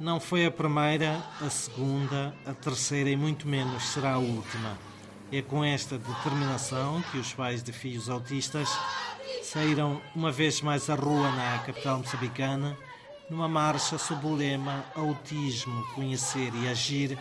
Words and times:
Não 0.00 0.18
foi 0.18 0.46
a 0.46 0.50
primeira, 0.50 1.22
a 1.42 1.50
segunda, 1.50 2.34
a 2.46 2.54
terceira 2.54 3.10
e 3.10 3.16
muito 3.16 3.46
menos 3.46 3.82
será 3.82 4.14
a 4.14 4.18
última. 4.18 4.78
É 5.30 5.42
com 5.42 5.62
esta 5.62 5.98
determinação 5.98 7.02
que 7.12 7.18
os 7.18 7.34
pais 7.34 7.62
de 7.62 7.70
filhos 7.70 8.08
autistas 8.08 8.70
saíram 9.42 10.00
uma 10.16 10.32
vez 10.32 10.62
mais 10.62 10.88
à 10.88 10.94
rua 10.94 11.30
na 11.32 11.58
capital 11.58 11.98
moçambicana, 11.98 12.78
numa 13.28 13.46
marcha 13.46 13.98
sob 13.98 14.26
o 14.26 14.34
lema 14.34 14.86
Autismo, 14.94 15.84
Conhecer 15.94 16.50
e 16.54 16.66
Agir, 16.66 17.18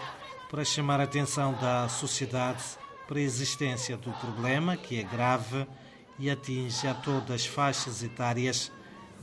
para 0.49 0.63
chamar 0.63 1.01
a 1.01 1.03
atenção 1.03 1.51
da 1.55 1.89
sociedade 1.89 2.63
para 3.09 3.19
a 3.19 3.21
existência 3.21 3.97
do 3.97 4.11
problema, 4.13 4.77
que 4.77 4.97
é 4.97 5.03
grave 5.03 5.67
e 6.17 6.29
atinge 6.29 6.87
a 6.87 6.93
todas 6.93 7.41
as 7.41 7.45
faixas 7.45 8.01
etárias 8.03 8.71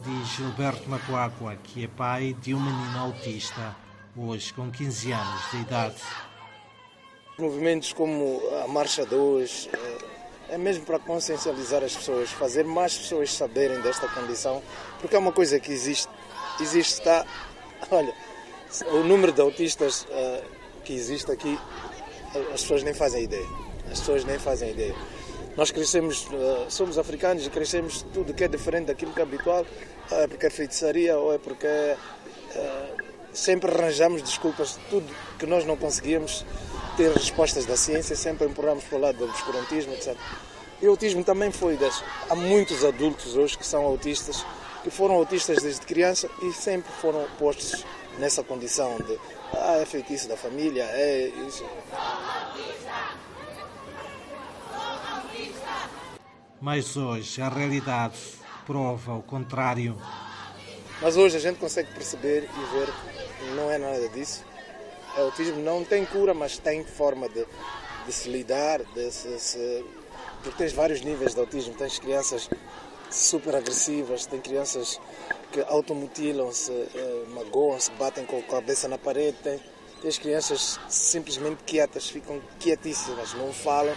diz 0.05 0.29
Gilberto 0.37 0.89
Macuacua, 0.89 1.57
que 1.57 1.85
é 1.85 1.89
pai 1.89 2.37
de 2.41 2.55
um 2.55 2.61
menino 2.61 2.99
autista, 2.99 3.75
hoje 4.17 4.53
com 4.53 4.71
15 4.71 5.13
anos 5.13 5.51
de 5.51 5.57
idade. 5.59 6.03
Movimentos 7.39 7.93
como 7.93 8.41
a 8.65 8.69
Marcha 8.69 9.05
2 9.05 9.69
eh, 9.73 9.99
é 10.51 10.59
mesmo 10.59 10.85
para 10.85 10.99
consciencializar 10.99 11.83
as 11.83 11.95
pessoas, 11.95 12.31
fazer 12.31 12.65
mais 12.65 12.97
pessoas 12.97 13.33
saberem 13.33 13.81
desta 13.81 14.09
condição, 14.09 14.63
porque 15.01 15.17
é 15.17 15.19
uma 15.19 15.33
coisa 15.33 15.59
que 15.61 15.73
existe. 15.73 16.09
Existe, 16.61 16.95
está. 16.95 17.27
Olha, 17.91 18.15
o 18.93 19.05
número 19.05 19.33
de 19.33 19.41
autistas 19.41 20.03
uh, 20.05 20.43
que 20.85 20.95
existe 20.95 21.31
aqui, 21.31 21.59
as 22.53 22.63
pessoas 22.63 22.83
nem 22.83 22.95
fazem 22.95 23.25
ideia. 23.25 23.47
As 23.91 24.01
pessoas 24.01 24.25
nem 24.25 24.39
fazem 24.39 24.71
ideia. 24.71 24.95
Nós 25.57 25.71
crescemos, 25.71 26.27
eh, 26.33 26.67
somos 26.69 26.99
africanos 26.99 27.47
e 27.47 27.51
crescemos 27.51 28.05
tudo 28.13 28.35
que 28.35 28.45
é 28.45 28.49
diferente 28.49 28.87
daquilo 28.87 29.13
que 29.13 29.21
é 29.21 29.23
habitual, 29.23 29.65
é 30.11 30.27
porque 30.27 30.47
é 30.47 30.51
feitiçaria 30.51 31.17
ou 31.17 31.33
é 31.33 31.39
porque 31.39 31.67
é, 31.67 31.97
sempre 33.33 33.71
arranjamos 33.71 34.23
desculpas, 34.23 34.79
tudo 34.91 35.07
que 35.39 35.47
nós 35.47 35.65
não 35.65 35.77
conseguíamos 35.77 36.45
ter 36.97 37.11
respostas 37.13 37.67
da 37.67 37.77
ciência, 37.77 38.17
sempre 38.17 38.47
empurramos 38.47 38.85
para 38.85 38.99
o 38.99 39.01
lado 39.01 39.19
do 39.19 39.25
obscurantismo, 39.25 39.93
etc. 39.93 40.17
E 40.81 40.87
o 40.87 40.91
autismo 40.91 41.25
também 41.25 41.51
foi 41.51 41.77
das. 41.77 42.03
Há 42.29 42.35
muitos 42.35 42.85
adultos 42.85 43.37
hoje 43.37 43.57
que 43.57 43.67
são 43.67 43.85
autistas, 43.85 44.45
que 44.83 44.91
foram 44.91 45.15
autistas 45.15 45.63
desde 45.63 45.87
criança 45.87 46.29
e 46.43 46.53
sempre 46.53 46.93
foram 47.01 47.27
postos 47.39 47.85
nessa 48.19 48.43
condição 48.43 48.97
de 48.99 49.19
ah, 49.55 49.79
é 49.79 49.87
feitiço 49.87 50.29
da 50.29 50.37
família, 50.37 50.85
é 50.85 51.33
isso. 51.49 51.65
Mas 56.61 56.97
hoje 56.97 57.43
a 57.43 57.49
realidade 57.49 58.17
prova 58.67 59.15
o 59.15 59.23
contrário. 59.23 59.97
Mas 61.03 61.17
hoje 61.17 61.37
a 61.37 61.41
gente 61.41 61.59
consegue 61.59 61.93
perceber 61.93 62.45
e 62.45 62.77
ver 62.77 62.87
que 63.39 63.55
não 63.55 63.71
é 63.71 63.79
nada 63.79 64.09
disso. 64.09 64.45
O 65.17 65.21
autismo 65.21 65.63
não 65.63 65.85
tem 65.85 66.05
cura, 66.05 66.33
mas 66.33 66.59
tem 66.59 66.83
forma 66.85 67.29
de, 67.29 67.47
de 68.07 68.13
se 68.13 68.29
lidar, 68.31 68.83
de 68.83 69.11
se, 69.11 69.39
se, 69.39 69.85
porque 70.43 70.57
tens 70.57 70.73
vários 70.73 71.03
níveis 71.03 71.35
de 71.35 71.41
autismo. 71.41 71.75
Tens 71.75 71.99
crianças 71.99 72.49
super 73.11 73.55
agressivas, 73.55 74.25
tem 74.27 74.41
crianças 74.41 74.99
que 75.53 75.61
automutilam-se, 75.61 76.73
eh, 76.73 77.25
magoam-se, 77.29 77.91
batem 77.93 78.25
com 78.25 78.39
a 78.39 78.43
cabeça 78.43 78.89
na 78.89 78.99
parede, 78.99 79.37
tens 80.03 80.19
crianças 80.19 80.81
simplesmente 80.89 81.63
quietas, 81.65 82.09
ficam 82.09 82.41
quietíssimas, 82.59 83.33
não 83.35 83.53
falam 83.53 83.95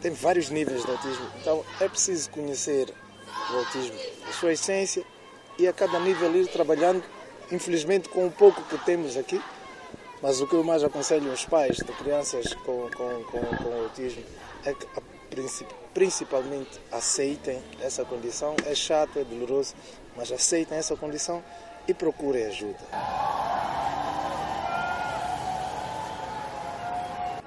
tem 0.00 0.12
vários 0.12 0.50
níveis 0.50 0.84
de 0.84 0.90
autismo, 0.90 1.26
então 1.40 1.64
é 1.80 1.88
preciso 1.88 2.30
conhecer 2.30 2.92
o 3.52 3.56
autismo, 3.56 3.98
a 4.28 4.32
sua 4.32 4.52
essência 4.52 5.04
e 5.58 5.68
a 5.68 5.72
cada 5.72 5.98
nível 6.00 6.34
ir 6.34 6.46
trabalhando, 6.48 7.02
infelizmente 7.52 8.08
com 8.08 8.26
o 8.26 8.30
pouco 8.30 8.62
que 8.62 8.78
temos 8.84 9.16
aqui, 9.16 9.40
mas 10.22 10.40
o 10.40 10.46
que 10.46 10.54
eu 10.54 10.64
mais 10.64 10.82
aconselho 10.82 11.30
aos 11.30 11.44
pais 11.44 11.76
de 11.76 11.92
crianças 11.92 12.54
com, 12.54 12.88
com, 12.96 13.24
com, 13.24 13.56
com 13.56 13.82
autismo 13.82 14.22
é 14.64 14.72
que 14.72 14.86
principalmente 15.94 16.80
aceitem 16.90 17.62
essa 17.80 18.04
condição, 18.04 18.54
é 18.66 18.74
chato, 18.74 19.18
é 19.18 19.24
doloroso, 19.24 19.74
mas 20.16 20.30
aceitem 20.30 20.76
essa 20.76 20.96
condição 20.96 21.42
e 21.86 21.94
procurem 21.94 22.46
ajuda. 22.46 22.78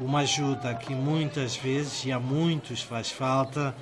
Uma 0.04 0.20
ajuda 0.20 0.76
que 0.76 0.94
muitas 0.94 1.56
vezes 1.56 2.04
e 2.04 2.12
a 2.12 2.20
muitos 2.20 2.82
faz 2.82 3.10
falta, 3.10 3.74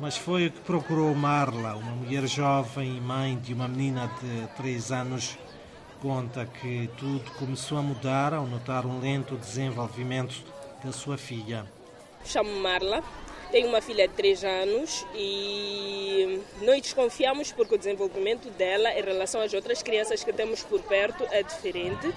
mas 0.00 0.16
foi 0.16 0.48
o 0.48 0.50
que 0.50 0.60
procurou 0.62 1.14
Marla, 1.14 1.76
uma 1.76 1.92
mulher 1.92 2.26
jovem 2.26 2.96
e 2.96 3.00
mãe 3.00 3.38
de 3.38 3.54
uma 3.54 3.68
menina 3.68 4.10
de 4.20 4.48
3 4.56 4.90
anos. 4.90 5.38
Conta 6.02 6.44
que 6.44 6.90
tudo 6.98 7.30
começou 7.38 7.78
a 7.78 7.82
mudar 7.82 8.34
ao 8.34 8.46
notar 8.46 8.84
um 8.84 8.98
lento 8.98 9.36
desenvolvimento 9.36 10.42
da 10.82 10.90
sua 10.90 11.16
filha. 11.16 11.64
Chamo 12.24 12.50
Marla, 12.60 13.00
tenho 13.52 13.68
uma 13.68 13.80
filha 13.80 14.08
de 14.08 14.14
3 14.14 14.42
anos 14.42 15.06
e 15.14 16.42
nós 16.62 16.82
desconfiamos 16.82 17.52
porque 17.52 17.76
o 17.76 17.78
desenvolvimento 17.78 18.50
dela 18.50 18.90
em 18.98 19.02
relação 19.02 19.40
às 19.40 19.54
outras 19.54 19.84
crianças 19.84 20.24
que 20.24 20.32
temos 20.32 20.64
por 20.64 20.82
perto 20.82 21.24
é 21.30 21.44
diferente. 21.44 22.12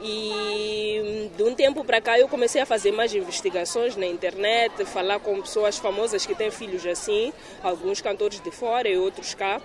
E 0.00 1.30
de 1.36 1.42
um 1.42 1.54
tempo 1.54 1.84
para 1.84 2.00
cá 2.00 2.18
eu 2.18 2.28
comecei 2.28 2.60
a 2.60 2.66
fazer 2.66 2.92
mais 2.92 3.14
investigações 3.14 3.96
na 3.96 4.06
internet, 4.06 4.84
falar 4.84 5.18
com 5.20 5.40
pessoas 5.40 5.78
famosas 5.78 6.26
que 6.26 6.34
têm 6.34 6.50
filhos 6.50 6.84
assim, 6.86 7.32
alguns 7.62 8.00
cantores 8.00 8.40
de 8.40 8.50
fora 8.50 8.88
e 8.88 8.96
outros 8.96 9.34
cá. 9.34 9.60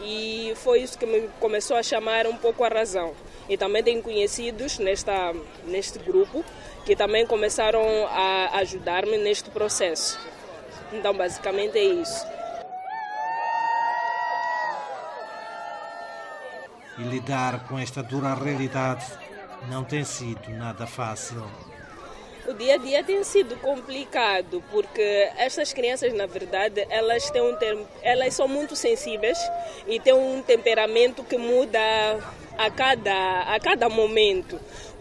E 0.00 0.52
foi 0.56 0.80
isso 0.80 0.98
que 0.98 1.06
me 1.06 1.28
começou 1.38 1.76
a 1.76 1.82
chamar 1.82 2.26
um 2.26 2.36
pouco 2.36 2.64
a 2.64 2.68
razão. 2.68 3.12
E 3.48 3.56
também 3.56 3.82
tenho 3.82 4.02
conhecidos 4.02 4.78
nesta, 4.78 5.34
neste 5.66 5.98
grupo 5.98 6.44
que 6.84 6.96
também 6.96 7.26
começaram 7.26 7.82
a 8.08 8.58
ajudar-me 8.58 9.18
neste 9.18 9.50
processo. 9.50 10.18
Então, 10.92 11.14
basicamente 11.14 11.78
é 11.78 11.84
isso. 11.84 12.26
E 16.98 17.02
lidar 17.02 17.66
com 17.68 17.78
esta 17.78 18.02
dura 18.02 18.34
realidade 18.34 19.06
não 19.68 19.84
tem 19.84 20.04
sido 20.04 20.48
nada 20.50 20.86
fácil. 20.86 21.42
O 22.46 22.52
dia 22.54 22.74
a 22.74 22.76
dia 22.76 23.04
tem 23.04 23.22
sido 23.22 23.56
complicado 23.58 24.62
porque 24.72 25.30
estas 25.36 25.72
crianças, 25.72 26.12
na 26.12 26.26
verdade, 26.26 26.84
elas 26.90 27.30
têm 27.30 27.40
um 27.40 27.54
term... 27.56 27.80
elas 28.02 28.34
são 28.34 28.48
muito 28.48 28.74
sensíveis 28.74 29.38
e 29.86 30.00
têm 30.00 30.12
um 30.12 30.42
temperamento 30.42 31.22
que 31.22 31.36
muda 31.38 31.78
a 32.58 32.70
cada 32.70 33.42
a 33.42 33.60
cada 33.60 33.88
momento. 33.88 34.58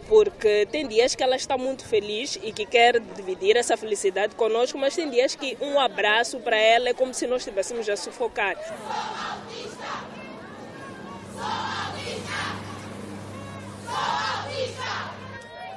Porque 0.07 0.67
tem 0.71 0.87
dias 0.87 1.15
que 1.15 1.23
ela 1.23 1.35
está 1.35 1.57
muito 1.57 1.83
feliz 1.83 2.37
e 2.43 2.51
que 2.51 2.65
quer 2.65 2.99
dividir 2.99 3.55
essa 3.55 3.75
felicidade 3.75 4.35
conosco, 4.35 4.77
mas 4.77 4.95
tem 4.95 5.09
dias 5.09 5.33
que 5.33 5.57
um 5.61 5.79
abraço 5.79 6.39
para 6.41 6.57
ela 6.57 6.89
é 6.89 6.93
como 6.93 7.13
se 7.13 7.25
nós 7.25 7.41
estivéssemos 7.41 7.89
a 7.89 7.95
sufocar. 7.95 8.55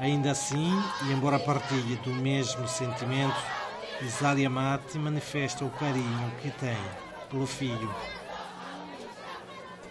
Ainda 0.01 0.33
assim, 0.33 0.71
e 1.07 1.13
embora 1.13 1.39
partilhe 1.39 1.97
do 1.97 2.11
mesmo 2.11 2.67
sentimento, 2.69 3.41
Isália 4.03 4.51
Mate 4.51 4.99
manifesta 4.99 5.65
o 5.65 5.71
carinho 5.71 6.33
que 6.43 6.51
tem 6.51 6.77
pelo 7.31 7.47
filho 7.47 7.95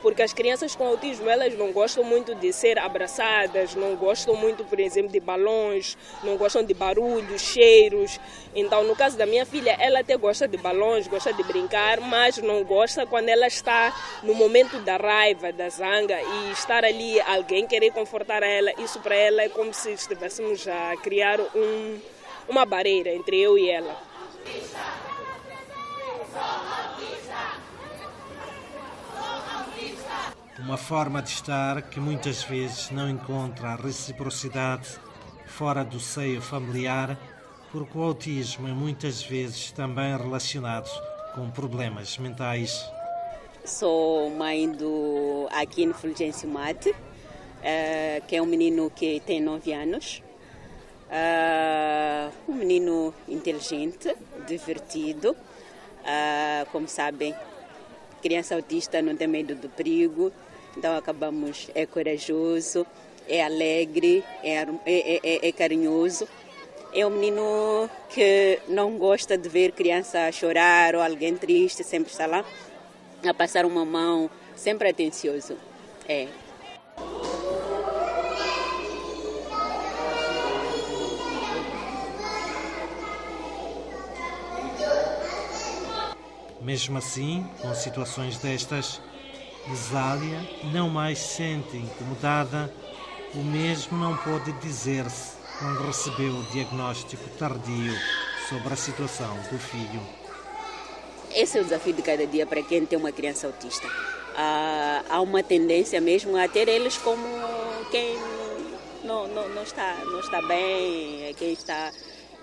porque 0.04 0.22
as 0.22 0.34
crianças 0.34 0.76
com 0.76 0.86
autismo 0.86 1.30
elas 1.30 1.58
não 1.58 1.72
gostam 1.72 2.04
muito 2.04 2.36
de 2.36 2.52
ser 2.52 2.78
abraçadas, 2.78 3.74
não 3.74 3.96
gostam 3.96 4.36
muito, 4.36 4.66
por 4.66 4.78
exemplo, 4.78 5.10
de 5.10 5.20
balões, 5.22 5.98
não 6.22 6.36
gostam 6.36 6.62
de 6.62 6.74
barulhos, 6.74 7.42
cheiros. 7.42 8.20
Então, 8.54 8.84
no 8.84 8.98
caso 8.98 9.18
da 9.18 9.26
minha 9.26 9.46
filha, 9.46 9.78
ela 9.80 10.02
até 10.02 10.18
gosta 10.18 10.46
de 10.46 10.58
balões, 10.58 11.08
gosta 11.08 11.32
de 11.32 11.42
brincar, 11.44 12.02
mas 12.02 12.38
não 12.38 12.66
gosta 12.66 13.06
quando 13.06 13.30
ela 13.30 13.48
está 13.48 13.96
no 14.22 14.36
momento 14.36 14.78
da 14.80 14.98
raiva, 14.98 15.54
da 15.54 15.70
zanga 15.70 16.22
e 16.22 16.52
estar 16.52 16.84
ali 16.84 17.22
alguém 17.22 17.66
querer 17.66 17.92
confortar 17.92 18.44
ela. 18.44 18.72
Isso 18.80 19.00
para 19.00 19.16
ela 19.16 19.42
é 19.42 19.50
como 19.50 19.74
se 19.74 19.94
estivéssemos 19.94 20.68
a 20.68 20.98
criar 20.98 21.40
um, 21.40 22.00
uma 22.50 22.66
barreira 22.66 23.10
entre 23.10 23.40
eu 23.40 23.58
e 23.58 23.70
ela. 23.70 23.98
Uma 30.60 30.78
forma 30.78 31.20
de 31.20 31.30
estar 31.30 31.82
que 31.82 32.00
muitas 32.00 32.44
vezes 32.44 32.92
não 32.92 33.10
encontra 33.10 33.76
reciprocidade 33.76 34.88
fora 35.48 35.84
do 35.84 36.00
seio 36.00 36.44
familiar, 36.44 37.18
porque 37.72 37.98
o 37.98 38.04
autismo 38.04 38.68
é 38.68 38.72
muitas 38.72 39.24
vezes 39.24 39.72
também 39.72 40.16
relacionado 40.16 40.88
com 41.34 41.50
problemas 41.50 42.20
mentais. 42.20 42.88
Sou 43.66 44.30
mãe 44.30 44.72
do 44.72 45.48
Aquino 45.52 45.96
Fulgêncio 45.96 46.48
Mate, 46.48 46.94
eh, 47.64 48.22
que 48.28 48.36
é 48.36 48.42
um 48.42 48.46
menino 48.46 48.92
que 48.92 49.22
tem 49.26 49.42
9 49.42 49.74
anos. 49.74 50.22
Eh, 51.10 52.30
um 52.48 52.54
menino 52.54 53.12
inteligente, 53.28 54.16
divertido. 54.46 55.36
Eh, 56.06 56.68
como 56.72 56.88
sabem, 56.88 57.34
criança 58.24 58.56
autista 58.56 59.02
não 59.02 59.18
tem 59.18 59.28
medo 59.28 59.54
do 59.54 59.68
perigo, 59.68 60.32
então 60.78 60.96
acabamos, 60.96 61.70
é 61.76 61.86
corajoso, 61.86 62.88
é 63.28 63.44
alegre, 63.44 64.24
é, 64.42 64.66
é, 64.86 65.20
é, 65.22 65.50
é 65.50 65.52
carinhoso. 65.52 66.26
É 66.96 67.06
um 67.06 67.10
menino 67.10 67.90
que 68.10 68.60
não 68.68 68.98
gosta 68.98 69.38
de 69.38 69.50
ver 69.50 69.74
criança 69.74 70.32
chorar 70.32 70.96
ou 70.96 71.02
alguém 71.02 71.36
triste, 71.36 71.84
sempre 71.84 72.12
está 72.12 72.26
lá 72.26 72.46
a 73.28 73.34
passar 73.34 73.66
uma 73.66 73.84
mão, 73.84 74.30
sempre 74.56 74.90
atencioso. 74.90 75.58
É. 76.08 76.28
Mesmo 86.64 86.98
assim, 86.98 87.46
com 87.62 87.76
situações 87.76 88.38
destas, 88.38 89.02
Isália 89.70 90.40
não 90.72 90.90
mais 90.90 91.20
se 91.20 91.36
sente 91.36 91.76
incomodada, 91.76 92.74
o 93.36 93.40
mesmo 93.40 93.98
não 93.98 94.16
pode 94.16 94.54
dizer-se 94.54 95.34
quando 95.60 95.86
recebeu 95.86 96.34
o 96.34 96.44
diagnóstico 96.54 97.28
tardio 97.38 97.94
sobre 98.48 98.74
a 98.74 98.78
situação 98.78 99.36
do 99.52 99.60
filho. 99.60 100.02
Esse 101.36 101.58
é 101.58 101.62
o 101.62 101.64
desafio 101.66 101.94
de 101.94 102.02
cada 102.02 102.26
dia 102.26 102.46
para 102.46 102.64
quem 102.64 102.86
tem 102.86 102.98
uma 102.98 103.12
criança 103.12 103.48
autista. 103.48 103.88
Ah, 104.34 105.04
há 105.10 105.20
uma 105.20 105.44
tendência 105.44 106.00
mesmo 106.00 106.38
a 106.38 106.48
ter 106.48 106.70
eles 106.70 106.98
como 106.98 107.28
quem 107.92 108.16
não, 109.04 109.28
não, 109.28 109.50
não, 109.50 109.64
está, 109.64 109.96
não 110.06 110.22
está 110.22 110.42
bem, 110.44 111.26
é 111.26 111.34
quem 111.34 111.52
está. 111.52 111.92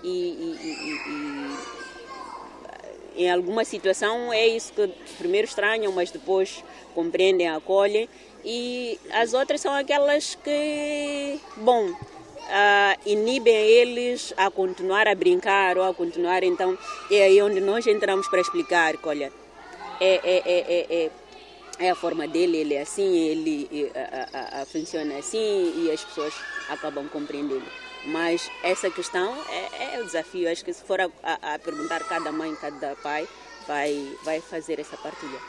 e, 0.03 0.07
e, 0.07 0.57
e, 0.61 1.77
e 1.77 1.80
em 3.15 3.29
alguma 3.29 3.65
situação 3.65 4.31
é 4.31 4.47
isso 4.47 4.73
que 4.73 4.87
primeiro 5.17 5.47
estranham, 5.47 5.91
mas 5.91 6.11
depois 6.11 6.63
compreendem, 6.95 7.49
acolhem. 7.49 8.07
E 8.43 8.99
as 9.11 9.33
outras 9.33 9.61
são 9.61 9.73
aquelas 9.73 10.35
que, 10.35 11.39
bom, 11.57 11.91
uh, 12.51 12.99
inibem 13.05 13.53
eles 13.53 14.33
a 14.37 14.49
continuar 14.49 15.07
a 15.07 15.15
brincar 15.15 15.77
ou 15.77 15.83
a 15.83 15.93
continuar. 15.93 16.43
Então 16.43 16.77
é 17.09 17.23
aí 17.23 17.41
onde 17.41 17.59
nós 17.59 17.85
entramos 17.85 18.27
para 18.27 18.41
explicar 18.41 18.97
que, 18.97 19.07
olha, 19.07 19.31
é, 19.99 20.19
é, 20.23 20.41
é, 20.45 20.85
é, 20.89 21.11
é 21.79 21.89
a 21.89 21.95
forma 21.95 22.27
dele, 22.27 22.57
ele 22.57 22.73
é 22.73 22.81
assim, 22.81 23.15
ele 23.17 23.91
a, 23.93 24.59
a, 24.59 24.61
a, 24.61 24.65
funciona 24.65 25.17
assim 25.17 25.73
e 25.75 25.91
as 25.91 26.03
pessoas 26.03 26.33
acabam 26.69 27.07
compreendendo. 27.07 27.90
Mas 28.05 28.49
essa 28.63 28.89
questão 28.89 29.37
é, 29.49 29.95
é 29.95 30.01
o 30.01 30.05
desafio. 30.05 30.51
Acho 30.51 30.65
que 30.65 30.73
se 30.73 30.83
for 30.83 30.99
a, 30.99 31.09
a, 31.23 31.55
a, 31.55 31.59
perguntar 31.59 32.03
cada 32.03 32.31
mãe, 32.31 32.55
cada 32.55 32.95
pai, 32.95 33.27
vai, 33.67 34.17
vai 34.23 34.41
fazer 34.41 34.79
essa 34.79 34.97
partilha. 34.97 35.39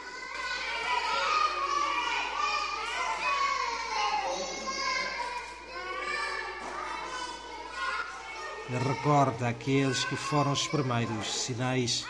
Recorda 8.68 9.48
aqueles 9.48 10.04
que 10.04 10.16
foram 10.16 10.52
os 10.52 10.66
primeiros 10.66 11.26
sinais. 11.26 12.06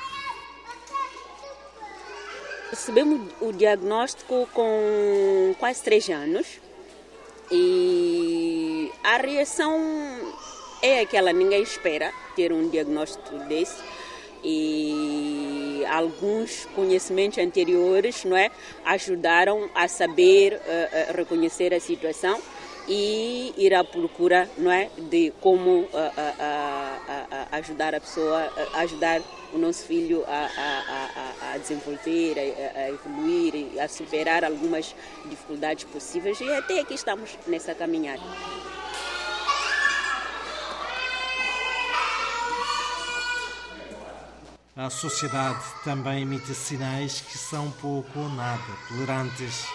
Recebemos 2.70 3.32
o 3.40 3.52
diagnóstico 3.52 4.48
com 4.52 5.54
quase 5.58 5.82
três 5.82 6.08
anos 6.08 6.60
e 7.50 8.90
a 9.04 9.16
reação 9.16 9.76
é 10.82 11.00
aquela, 11.00 11.32
ninguém 11.32 11.62
espera 11.62 12.12
ter 12.34 12.52
um 12.52 12.68
diagnóstico 12.68 13.38
desse 13.48 13.80
e 14.44 15.84
alguns 15.88 16.66
conhecimentos 16.74 17.38
anteriores 17.38 18.24
não 18.24 18.36
é, 18.36 18.50
ajudaram 18.84 19.70
a 19.74 19.86
saber 19.86 20.54
uh, 20.54 21.16
reconhecer 21.16 21.72
a 21.72 21.78
situação 21.78 22.40
e 22.88 23.54
ir 23.56 23.72
à 23.72 23.84
procura 23.84 24.50
não 24.58 24.70
é, 24.72 24.90
de 24.98 25.32
como 25.40 25.82
uh, 25.82 25.88
ajudar 27.52 27.94
a 27.94 28.00
pessoa, 28.00 28.52
ajudar 28.74 29.22
o 29.52 29.58
nosso 29.58 29.84
filho 29.84 30.24
a, 30.26 30.30
a, 30.30 31.50
a, 31.50 31.52
a 31.52 31.58
desenvolver, 31.58 32.34
a, 32.38 32.80
a, 32.80 32.88
evoluir, 32.90 33.80
a 33.80 33.86
superar 33.86 34.44
algumas 34.44 34.96
dificuldades 35.26 35.84
possíveis 35.84 36.40
e 36.40 36.52
até 36.52 36.80
aqui 36.80 36.94
estamos 36.94 37.38
nessa 37.46 37.72
caminhada. 37.74 38.22
A 44.74 44.88
sociedade 44.88 45.62
também 45.84 46.22
emite 46.22 46.54
sinais 46.54 47.20
que 47.20 47.36
são 47.36 47.70
pouco 47.72 48.18
ou 48.18 48.28
nada 48.30 48.62
tolerantes 48.88 49.66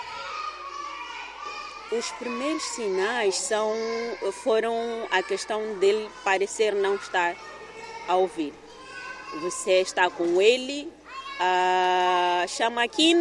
os 1.92 2.12
primeiros 2.12 2.64
sinais 2.64 3.36
são, 3.36 3.74
foram 4.44 5.08
a 5.10 5.24
questão 5.24 5.76
dele 5.80 6.10
parecer 6.24 6.76
não 6.76 6.96
estar 6.96 7.36
a 8.08 8.16
ouvir. 8.16 8.54
Você 9.42 9.82
está 9.82 10.10
com 10.10 10.42
ele, 10.42 10.92
uh, 11.40 12.48
chama 12.48 12.84
aqui, 12.84 13.14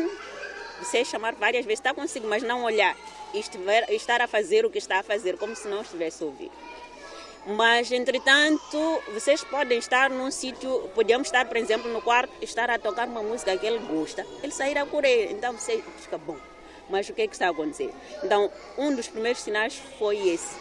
você 0.81 1.05
chamar 1.05 1.35
várias 1.35 1.65
vezes, 1.65 1.79
está 1.79 1.95
consigo, 1.95 2.27
mas 2.29 2.43
não 2.43 2.65
olhar. 2.65 2.97
Estiver, 3.35 3.89
estar 3.93 4.21
a 4.21 4.27
fazer 4.27 4.65
o 4.65 4.71
que 4.71 4.79
está 4.79 5.01
a 5.01 5.03
fazer, 5.03 5.37
como 5.37 5.55
se 5.55 5.69
não 5.69 5.83
estivesse 5.83 6.23
a 6.23 6.27
ouvir. 6.27 6.51
Mas, 7.47 7.93
entretanto, 7.93 9.03
vocês 9.15 9.45
podem 9.45 9.79
estar 9.79 10.11
num 10.11 10.31
sítio, 10.31 10.91
podemos 10.95 11.29
estar, 11.29 11.47
por 11.47 11.57
exemplo, 11.57 11.93
no 11.93 12.03
quarto, 12.03 12.33
estar 12.43 12.69
a 12.69 12.79
tocar 12.79 13.07
uma 13.07 13.23
música 13.23 13.57
que 13.57 13.65
ele 13.65 13.79
gosta, 13.79 14.27
ele 14.43 14.53
sair 14.53 14.77
a 14.77 14.85
correr, 14.85 15.31
então 15.31 15.53
você 15.53 15.83
fica 16.01 16.19
bom 16.19 16.37
mas 16.89 17.09
o 17.09 17.13
que 17.13 17.23
é 17.23 17.27
que 17.27 17.35
está 17.35 17.49
a 17.49 17.51
acontecer? 17.51 17.93
Então, 18.23 18.51
um 18.79 18.95
dos 18.95 19.09
primeiros 19.09 19.41
sinais 19.41 19.81
foi 19.99 20.29
esse, 20.29 20.57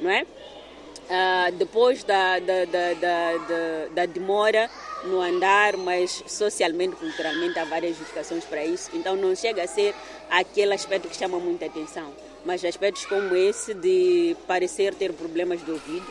não 0.00 0.10
é? 0.10 0.24
Uh, 0.24 1.52
depois 1.52 2.02
da, 2.02 2.38
da, 2.40 2.64
da, 2.64 2.94
da, 2.94 3.88
da 3.94 4.06
demora 4.06 4.68
no 5.06 5.20
andar, 5.20 5.76
mas 5.76 6.22
socialmente, 6.26 6.96
culturalmente 6.96 7.58
há 7.58 7.64
várias 7.64 7.96
justificações 7.96 8.44
para 8.44 8.64
isso. 8.64 8.90
Então 8.94 9.16
não 9.16 9.34
chega 9.34 9.62
a 9.62 9.66
ser 9.66 9.94
aquele 10.30 10.74
aspecto 10.74 11.08
que 11.08 11.16
chama 11.16 11.38
muita 11.38 11.66
atenção, 11.66 12.12
mas 12.44 12.64
aspectos 12.64 13.06
como 13.06 13.34
esse 13.34 13.74
de 13.74 14.36
parecer 14.46 14.94
ter 14.94 15.12
problemas 15.12 15.64
de 15.64 15.70
ouvido, 15.70 16.06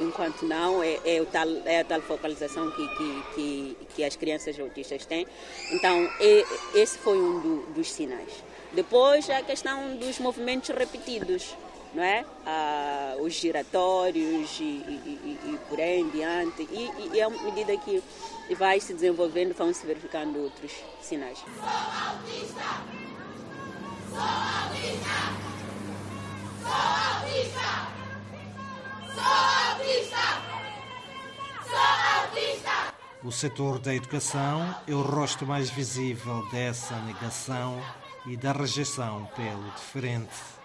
enquanto 0.00 0.44
não, 0.44 0.82
é, 0.82 0.98
é, 1.04 1.20
o 1.20 1.26
tal, 1.26 1.48
é 1.64 1.80
a 1.80 1.84
tal 1.84 2.00
focalização 2.00 2.70
que, 2.70 2.88
que, 2.96 3.22
que, 3.34 3.76
que 3.96 4.04
as 4.04 4.16
crianças 4.16 4.58
autistas 4.58 5.04
têm. 5.06 5.26
Então 5.72 6.08
é, 6.20 6.44
esse 6.74 6.98
foi 6.98 7.18
um 7.18 7.40
do, 7.40 7.66
dos 7.74 7.90
sinais. 7.90 8.44
Depois 8.72 9.28
a 9.30 9.42
questão 9.42 9.96
dos 9.96 10.18
movimentos 10.18 10.68
repetidos, 10.68 11.54
não 11.94 12.02
é? 12.02 12.24
Ah, 12.46 13.16
os 13.20 13.34
giratórios 13.34 14.58
e, 14.60 14.62
e, 14.62 15.38
e, 15.44 15.52
e, 15.52 15.58
por 15.68 15.80
aí 15.80 16.00
em 16.00 16.08
diante. 16.10 16.62
E, 16.70 16.90
e, 17.14 17.20
à 17.20 17.30
medida 17.30 17.76
que 17.76 18.02
vai 18.54 18.80
se 18.80 18.94
desenvolvendo, 18.94 19.54
vão 19.54 19.72
se 19.72 19.86
verificando 19.86 20.38
outros 20.38 20.72
sinais. 21.00 21.38
Sou 21.38 21.48
autista! 22.08 22.62
Sou 24.08 24.18
autista! 24.20 25.38
Sou 29.14 29.22
autista! 29.22 30.22
Sou 31.68 31.78
autista! 32.22 32.94
O 33.24 33.32
setor 33.32 33.78
da 33.78 33.94
educação 33.94 34.74
é 34.86 34.92
o 34.92 35.02
rosto 35.02 35.46
mais 35.46 35.70
visível 35.70 36.46
dessa 36.50 36.96
negação 37.00 37.82
e 38.26 38.36
da 38.36 38.52
rejeição 38.52 39.28
pelo 39.34 39.70
diferente. 39.72 40.57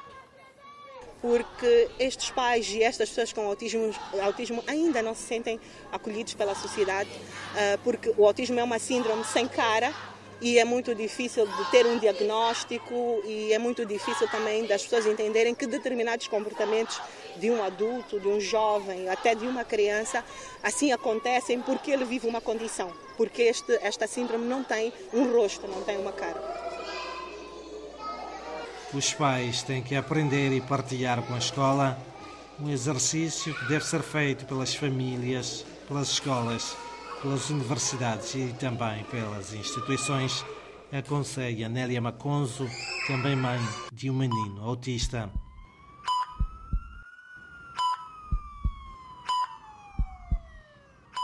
Porque 1.23 1.89
estes 1.97 2.31
pais 2.31 2.69
e 2.69 2.83
estas 2.83 3.07
pessoas 3.07 3.31
com 3.31 3.47
autismo, 3.47 3.95
autismo 4.21 4.61
ainda 4.67 5.01
não 5.01 5.15
se 5.15 5.21
sentem 5.21 5.57
acolhidos 5.89 6.33
pela 6.33 6.53
sociedade, 6.53 7.09
ah, 7.55 7.79
porque 7.81 8.13
o 8.17 8.27
autismo 8.27 8.59
é 8.59 8.63
uma 8.63 8.77
síndrome 8.77 9.23
sem 9.23 9.47
cara 9.47 9.93
e 10.41 10.59
é 10.59 10.65
muito 10.65 10.93
difícil 10.93 11.47
de 11.47 11.71
ter 11.71 11.85
um 11.85 11.97
diagnóstico 11.97 13.21
e 13.23 13.53
é 13.53 13.57
muito 13.57 13.85
difícil 13.85 14.27
também 14.27 14.65
das 14.65 14.83
pessoas 14.83 15.05
entenderem 15.05 15.55
que 15.55 15.65
determinados 15.65 16.27
comportamentos 16.27 16.99
de 17.37 17.49
um 17.49 17.63
adulto, 17.63 18.19
de 18.19 18.27
um 18.27 18.41
jovem, 18.41 19.07
até 19.07 19.33
de 19.33 19.47
uma 19.47 19.63
criança, 19.63 20.25
assim 20.61 20.91
acontecem 20.91 21.61
porque 21.61 21.89
ele 21.89 22.03
vive 22.03 22.27
uma 22.27 22.41
condição, 22.41 22.91
porque 23.15 23.43
este, 23.43 23.79
esta 23.81 24.05
síndrome 24.07 24.45
não 24.45 24.61
tem 24.61 24.91
um 25.13 25.31
rosto, 25.31 25.65
não 25.69 25.81
tem 25.83 25.97
uma 25.97 26.11
cara. 26.11 26.72
Os 28.93 29.11
pais 29.11 29.63
têm 29.63 29.81
que 29.81 29.95
aprender 29.95 30.55
e 30.55 30.61
partilhar 30.61 31.19
com 31.23 31.33
a 31.33 31.39
escola 31.39 31.97
um 32.59 32.69
exercício 32.69 33.51
que 33.55 33.65
deve 33.65 33.83
ser 33.83 34.03
feito 34.03 34.45
pelas 34.45 34.75
famílias, 34.75 35.65
pelas 35.87 36.09
escolas, 36.09 36.77
pelas 37.19 37.49
universidades 37.49 38.35
e 38.35 38.53
também 38.59 39.03
pelas 39.05 39.51
instituições, 39.51 40.45
aconselha 40.91 41.67
Nélia 41.67 41.99
Maconzo, 41.99 42.69
também 43.07 43.35
mãe 43.35 43.59
de 43.91 44.11
um 44.11 44.13
menino 44.13 44.61
autista. 44.61 45.27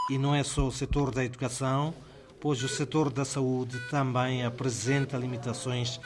E 0.09 0.17
não 0.17 0.33
é 0.33 0.43
só 0.43 0.65
o 0.65 0.71
setor 0.71 1.11
da 1.11 1.23
educação, 1.23 1.93
pois 2.41 2.63
o 2.63 2.67
setor 2.67 3.11
da 3.11 3.23
saúde 3.23 3.79
também 3.91 4.43
apresenta 4.43 5.17
limitações 5.17 5.99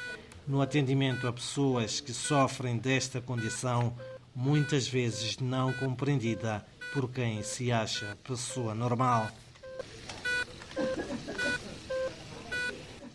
no 0.48 0.62
atendimento 0.62 1.28
a 1.28 1.34
pessoas 1.34 2.00
que 2.00 2.14
sofrem 2.14 2.78
desta 2.78 3.22
condição 3.22 3.96
muitas 4.36 4.88
vezes 4.88 5.38
não 5.38 5.72
compreendida 5.74 6.66
por 6.94 7.10
quem 7.10 7.42
se 7.44 7.72
acha 7.72 8.18
pessoa 8.24 8.74
normal. 8.74 9.30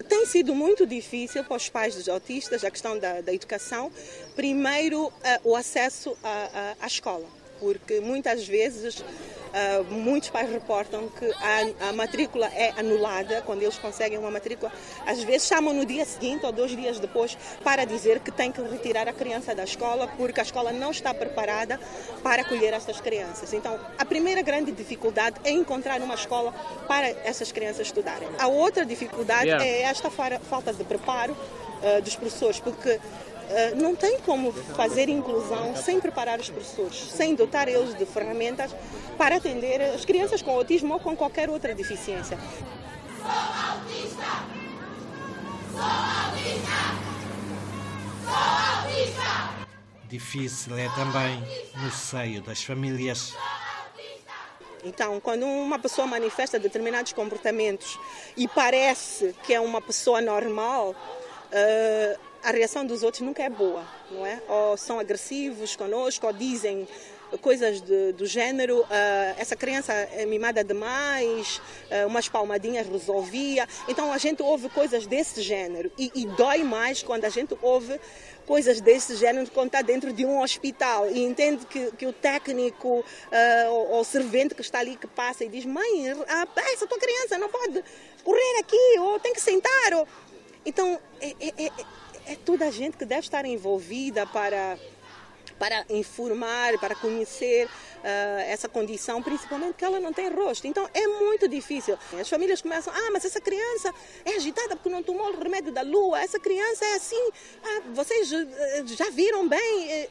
Tem 0.09 0.27
sido 0.27 0.55
muito 0.55 0.87
difícil 0.87 1.45
para 1.45 1.57
os 1.57 1.69
pais 1.69 1.95
dos 1.95 2.09
autistas 2.09 2.65
a 2.65 2.71
questão 2.71 2.99
da, 2.99 3.21
da 3.21 3.33
educação. 3.33 3.93
Primeiro, 4.35 5.07
uh, 5.07 5.13
o 5.45 5.57
acesso 5.57 6.17
à 6.81 6.87
escola, 6.87 7.27
porque 7.61 8.01
muitas 8.01 8.47
vezes 8.47 9.03
Uh, 9.49 9.83
muitos 9.93 10.29
pais 10.29 10.51
reportam 10.51 11.09
que 11.09 11.25
a, 11.25 11.89
a, 11.89 11.93
matrícula 11.95 12.47
é 12.49 12.75
anulada 12.79 13.43
quando 13.47 13.63
eles 13.63 13.79
conseguem 13.79 14.19
uma 14.19 14.31
matrícula. 14.31 14.71
Às 15.07 15.23
vezes 15.23 15.49
chamam 15.49 15.73
no 15.73 15.87
dia 15.87 16.05
seguinte 16.05 16.45
ou 16.45 16.53
dois 16.53 16.77
dias 16.77 17.01
depois 17.01 17.37
para 17.65 17.87
dizer 17.87 18.21
que 18.21 18.31
tem 18.31 18.53
que 18.53 18.61
retirar 18.61 19.09
a 19.09 19.13
criança 19.13 19.55
da 19.55 19.65
escola 19.65 20.07
porque 20.19 20.41
a 20.41 20.43
escola 20.43 20.71
não 20.71 20.91
está 20.91 21.15
preparada 21.15 21.81
para 22.23 22.43
acolher 22.43 22.75
essas 22.75 23.01
crianças. 23.01 23.55
Então, 23.55 23.81
a 23.99 24.05
primeira 24.05 24.43
grande 24.43 24.71
dificuldade 24.71 25.41
é 25.43 25.51
encontrar 25.51 26.01
uma 26.03 26.15
escola 26.15 26.53
para 26.87 27.09
essas 27.09 27.51
crianças 27.51 27.87
estudarem. 27.87 28.29
A 28.39 28.49
outra 28.49 28.85
dificuldade 28.85 29.47
yeah. 29.47 29.65
é 29.65 29.83
esta 29.83 30.11
falta 30.11 30.75
de 30.75 30.85
preparo 30.85 31.33
uh, 31.33 32.03
dos 32.03 32.15
professores, 32.17 32.61
porque 32.61 33.01
não 33.77 33.95
tem 33.95 34.19
como 34.21 34.53
fazer 34.53 35.09
inclusão 35.09 35.75
sem 35.77 36.01
preparar 36.01 36.39
os 36.39 36.51
professores, 36.51 36.97
sem 36.97 37.35
dotar 37.35 37.69
eles 37.69 37.97
de 37.97 38.05
ferramentas 38.05 38.75
para 39.17 39.37
atender 39.37 39.81
as 39.81 40.05
crianças 40.05 40.43
com 40.43 40.51
autismo 40.51 40.95
ou 40.95 41.01
com 41.01 41.17
qualquer 41.17 41.49
outra 41.49 41.75
deficiência. 41.75 42.39
Sou 43.21 43.31
autista! 43.31 44.59
Sou 45.73 45.81
autista! 45.81 46.79
Sou 48.25 48.35
autista! 48.35 49.69
Difícil 50.09 50.79
é 50.79 50.89
também 50.95 51.43
no 51.83 51.91
seio 51.91 52.41
das 52.41 52.63
famílias. 52.63 53.35
Então, 54.85 55.21
quando 55.21 55.45
uma 55.45 55.79
pessoa 55.79 56.07
manifesta 56.07 56.59
determinados 56.59 57.13
comportamentos 57.13 57.99
e 58.37 58.47
parece 58.49 59.35
que 59.43 59.53
é 59.53 59.61
uma 59.61 59.83
pessoa 59.83 60.21
normal, 60.21 60.91
uh, 60.93 62.28
a 62.43 62.51
reação 62.51 62.85
dos 62.85 63.03
outros 63.03 63.23
nunca 63.23 63.43
é 63.43 63.51
boa, 63.51 63.85
não 64.11 64.25
é? 64.25 64.41
Ou 64.49 64.77
são 64.77 64.99
agressivos 64.99 65.77
conosco, 65.77 66.27
ou 66.27 66.33
dizem 66.33 66.87
coisas 67.37 67.83
de, 67.83 68.13
do 68.13 68.25
género, 68.25 68.81
uh, 68.81 68.87
essa 69.37 69.55
criança 69.55 69.93
é 69.93 70.25
mimada 70.25 70.65
demais, 70.65 71.61
uh, 71.91 72.07
umas 72.07 72.29
palmadinhas 72.29 72.87
resolvia. 72.87 73.69
Então 73.87 74.13
a 74.13 74.19
gente 74.19 74.43
ouve 74.43 74.69
coisas 74.71 75.07
desse 75.07 75.43
género 75.43 75.93
e, 75.99 76.11
e, 76.15 76.27
dói 76.27 76.63
mais 76.63 77.03
quando 77.03 77.27
a 77.27 77.29
gente 77.29 77.57
ouve 77.61 78.01
coisas 78.47 78.81
desse 78.81 79.15
género 79.15 79.51
quando 79.51 79.67
está 79.67 79.83
dentro 79.83 80.11
de 80.11 80.25
um 80.25 80.41
hospital 80.41 81.11
e 81.11 81.23
entende 81.23 81.67
que, 81.67 81.93
que 81.93 82.07
o 82.07 82.13
técnico 82.15 83.01
uh, 83.01 83.71
ou, 83.71 83.91
ou, 83.97 84.05
servente 84.05 84.55
que 84.55 84.63
está 84.63 84.79
ali 84.79 84.97
que 84.97 85.07
passa 85.07 85.45
e 85.45 85.49
diz 85.51 85.67
mãe, 85.67 86.09
essa 86.73 86.87
tua 86.87 86.99
criança 86.99 87.37
não 87.37 87.51
pode 87.51 87.85
correr 88.25 88.59
aqui 88.61 88.99
ou 89.01 89.21
tem 89.21 89.35
que 89.35 89.41
sentar. 89.41 89.93
Ou... 89.95 90.09
Então 90.69 91.01
é, 91.21 91.35
é, 91.41 91.65
é 91.67 91.71
é 92.29 92.37
toda 92.37 92.67
a 92.67 92.71
gente 92.71 92.97
que 92.97 93.07
deve 93.07 93.23
estar 93.23 93.45
envolvida 93.45 94.27
para 94.27 94.79
para 95.59 95.85
informar, 95.91 96.79
para 96.79 96.95
conhecer 96.95 97.67
uh, 97.67 98.41
essa 98.47 98.69
condição, 98.69 99.21
principalmente 99.21 99.75
que 99.75 99.85
ela 99.85 99.99
não 99.99 100.13
tem 100.13 100.29
rosto. 100.31 100.69
Então 100.69 100.89
é 100.95 101.05
muito 101.09 101.49
difícil. 101.49 101.99
As 102.17 102.29
famílias 102.29 102.63
começam, 102.63 102.93
ah, 102.95 103.11
mas 103.13 103.25
essa 103.25 103.41
criança 103.41 103.93
é 104.25 104.37
agitada 104.37 104.77
porque 104.77 104.89
não 104.89 105.03
tomou 105.03 105.27
o 105.33 105.37
remédio 105.37 105.73
da 105.73 105.83
lua, 105.83 106.21
essa 106.21 106.39
criança 106.39 106.85
é 106.85 106.95
assim, 106.95 107.31
ah, 107.65 107.81
vocês 107.93 108.33
eh, 108.33 108.85
já 108.87 109.11
viram 109.11 109.49
bem. 109.49 110.09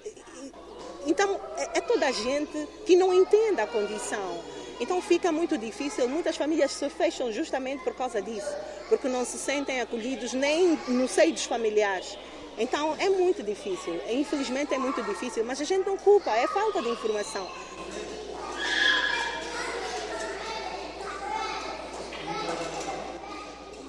Então 1.05 1.39
é, 1.55 1.77
é 1.77 1.81
toda 1.81 2.07
a 2.07 2.11
gente 2.11 2.67
que 2.85 2.97
não 2.97 3.13
entende 3.13 3.61
a 3.61 3.67
condição. 3.67 4.56
Então 4.79 5.01
fica 5.01 5.31
muito 5.31 5.57
difícil, 5.57 6.07
muitas 6.07 6.37
famílias 6.37 6.71
se 6.71 6.87
fecham 6.89 7.31
justamente 7.31 7.83
por 7.83 7.95
causa 7.95 8.21
disso, 8.21 8.53
porque 8.89 9.07
não 9.07 9.25
se 9.25 9.37
sentem 9.37 9.81
acolhidos 9.81 10.33
nem 10.33 10.77
no 10.87 11.07
seio 11.07 11.33
dos 11.33 11.45
familiares. 11.45 12.17
Então 12.57 12.95
é 12.99 13.09
muito 13.09 13.41
difícil, 13.43 13.99
infelizmente 14.09 14.73
é 14.73 14.77
muito 14.77 15.01
difícil, 15.03 15.43
mas 15.43 15.59
a 15.61 15.63
gente 15.63 15.85
não 15.85 15.97
culpa, 15.97 16.31
é 16.31 16.47
falta 16.47 16.81
de 16.81 16.89
informação. 16.89 17.47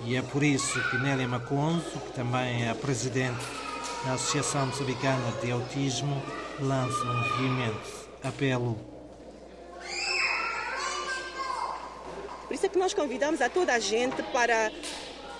E 0.05 0.17
é 0.17 0.23
por 0.23 0.43
isso 0.43 0.83
que 0.91 0.97
Nélia 0.97 1.29
Maconzo, 1.29 2.01
que 2.07 2.13
também 2.13 2.65
é 2.65 2.71
a 2.71 2.75
presidente 2.75 3.45
da 4.07 4.15
Associação 4.15 4.67
Moçambicana 4.67 5.33
de 5.43 5.51
Autismo, 5.51 6.23
lança 6.59 7.05
um 7.05 7.23
veemente 7.37 7.91
apelo 8.25 8.98
Por 12.49 12.55
isso 12.55 12.65
é 12.65 12.69
que 12.69 12.79
nós 12.79 12.95
convidamos 12.95 13.43
a 13.43 13.49
toda 13.51 13.75
a 13.75 13.79
gente 13.79 14.23
para 14.33 14.73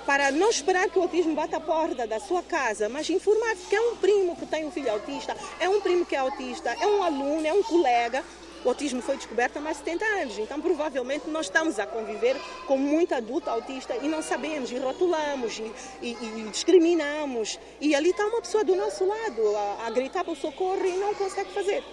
para 0.05 0.31
não 0.31 0.49
esperar 0.49 0.89
que 0.89 0.99
o 0.99 1.03
autismo 1.03 1.35
bata 1.35 1.59
a 1.59 1.61
porta 1.61 2.07
da 2.07 2.19
sua 2.19 2.43
casa, 2.43 2.89
mas 2.89 3.11
informar-se 3.11 3.67
que 3.67 3.77
é 3.77 3.81
um 3.81 3.95
primo 3.97 4.35
que 4.37 4.47
tem 4.47 4.65
um 4.65 4.71
filho 4.71 4.91
autista, 4.91 5.37
é 5.61 5.69
um 5.69 5.83
primo 5.83 6.07
que 6.07 6.17
é 6.17 6.19
autista, 6.19 6.75
é 6.81 6.87
um 6.87 7.03
aluno, 7.03 7.47
é 7.47 7.53
um 7.53 7.63
colega. 7.63 8.25
O 8.65 8.71
autismo 8.71 9.03
foi 9.03 9.19
descoberto 9.19 9.59
há 9.59 9.61
mais 9.61 9.77
de 9.77 9.85
70 9.85 10.05
anos, 10.05 10.39
então 10.39 10.63
provavelmente 10.63 11.29
nós 11.29 11.45
estamos 11.45 11.79
a 11.79 11.87
conviver 11.87 12.37
com 12.67 12.79
muito 12.79 13.15
adulto 13.15 13.51
autista 13.51 13.97
e 13.97 14.09
não 14.09 14.23
sabemos, 14.23 14.73
e 14.73 14.79
rotulamos, 14.79 15.59
e, 15.59 15.73
e, 16.01 16.09
e 16.11 16.49
discriminamos. 16.51 17.59
E 17.79 17.95
ali 17.95 18.09
está 18.09 18.27
uma 18.27 18.41
pessoa 18.41 18.65
do 18.65 18.75
nosso 18.75 19.07
lado 19.07 19.57
a, 19.57 19.87
a 19.87 19.91
gritar 19.91 20.25
para 20.25 20.33
o 20.33 20.37
socorro 20.37 20.87
e 20.87 20.93
não 20.93 21.15
consegue 21.15 21.53
fazer. 21.53 21.85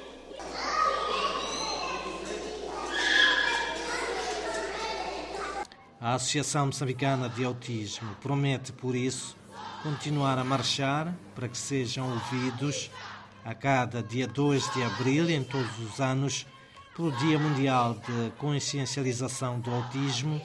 A 6.05 6.13
Associação 6.13 6.67
Moçambicana 6.67 7.27
de 7.27 7.43
Autismo 7.43 8.15
promete, 8.21 8.71
por 8.71 8.95
isso, 8.95 9.35
continuar 9.81 10.37
a 10.37 10.43
marchar 10.43 11.11
para 11.33 11.47
que 11.47 11.57
sejam 11.57 12.07
ouvidos 12.11 12.91
a 13.43 13.55
cada 13.55 14.03
dia 14.03 14.27
2 14.27 14.71
de 14.75 14.83
abril, 14.83 15.27
em 15.31 15.43
todos 15.43 15.79
os 15.79 15.99
anos, 15.99 16.45
pelo 16.95 17.11
Dia 17.13 17.39
Mundial 17.39 17.95
de 17.95 18.29
Consciencialização 18.37 19.59
do 19.59 19.73
Autismo, 19.73 20.39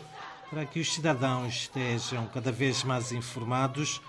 para 0.49 0.65
que 0.65 0.81
os 0.81 0.95
cidadãos 0.95 1.53
estejam 1.53 2.27
cada 2.29 2.51
vez 2.51 2.83
mais 2.83 3.13
informados 3.13 4.01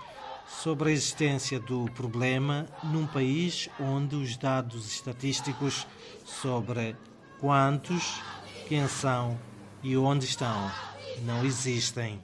sobre 0.46 0.88
a 0.88 0.92
existência 0.92 1.60
do 1.60 1.84
problema 1.90 2.64
num 2.82 3.06
país 3.06 3.68
onde 3.78 4.16
os 4.16 4.38
dados 4.38 4.90
estatísticos 4.90 5.86
sobre 6.24 6.96
quantos, 7.38 8.22
quem 8.66 8.88
são 8.88 9.38
e 9.82 9.98
onde 9.98 10.24
estão 10.24 10.72
não 11.20 11.44
existem. 11.44 12.20